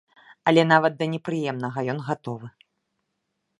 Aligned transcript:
Але 0.51 0.63
нават 0.69 0.93
да 1.01 1.05
непрыемнага 1.13 1.79
ён 1.95 2.03
гатовы. 2.11 2.47